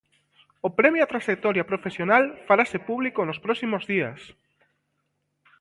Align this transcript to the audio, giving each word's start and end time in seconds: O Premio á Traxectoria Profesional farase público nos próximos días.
O 0.67 0.69
Premio 0.79 1.03
á 1.05 1.09
Traxectoria 1.11 1.69
Profesional 1.71 2.23
farase 2.47 2.77
público 2.89 3.19
nos 3.23 3.41
próximos 3.45 3.83
días. 3.91 4.21